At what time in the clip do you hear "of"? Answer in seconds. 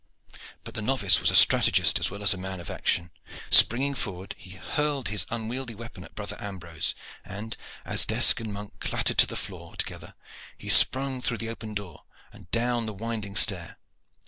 2.59-2.71